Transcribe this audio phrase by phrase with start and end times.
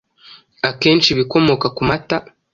[0.69, 2.17] Akenshi ibikomoka ku mata